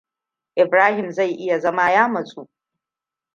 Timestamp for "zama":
1.59-1.91